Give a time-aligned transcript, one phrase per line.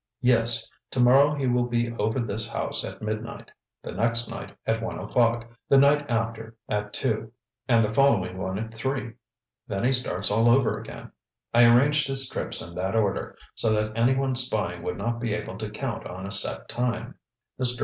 [0.21, 0.67] "Yes.
[0.89, 3.51] Tomorrow he will be over this house at midnight.
[3.83, 5.47] The next night at one o'clock.
[5.69, 7.31] The night after, at two,
[7.67, 9.13] and the following one at three.
[9.67, 11.11] Then he starts all over again.
[11.53, 15.59] I arranged his trips in that order, so that anyone spying would not be able
[15.59, 17.13] to count on a set time."
[17.59, 17.79] Mr.